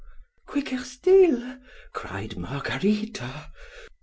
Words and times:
Quicker 0.47 0.79
still, 0.79 1.59
cried 1.93 2.31
_Margarita. 2.31 3.49